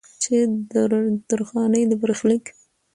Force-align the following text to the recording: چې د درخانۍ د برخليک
چې 0.23 0.35
د 0.71 0.73
درخانۍ 1.29 1.83
د 1.87 1.93
برخليک 2.01 2.45